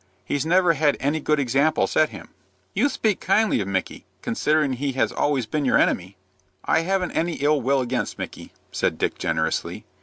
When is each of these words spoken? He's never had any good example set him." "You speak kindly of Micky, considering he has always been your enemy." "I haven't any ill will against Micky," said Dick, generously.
He's 0.25 0.47
never 0.47 0.73
had 0.73 0.97
any 0.99 1.19
good 1.19 1.39
example 1.39 1.85
set 1.85 2.09
him." 2.09 2.29
"You 2.73 2.89
speak 2.89 3.19
kindly 3.19 3.61
of 3.61 3.67
Micky, 3.67 4.03
considering 4.23 4.73
he 4.73 4.93
has 4.93 5.11
always 5.11 5.45
been 5.45 5.63
your 5.63 5.77
enemy." 5.77 6.15
"I 6.65 6.79
haven't 6.79 7.11
any 7.11 7.33
ill 7.35 7.61
will 7.61 7.81
against 7.81 8.17
Micky," 8.17 8.51
said 8.71 8.97
Dick, 8.97 9.19
generously. 9.19 9.85